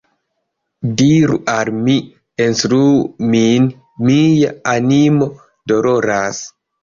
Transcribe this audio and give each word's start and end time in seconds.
Diru 1.01 1.35
al 1.55 1.69
mi, 1.89 1.97
instruu 2.45 2.95
min, 3.35 3.67
mia 4.09 4.55
animo 4.75 5.29
doloras! 5.73 6.41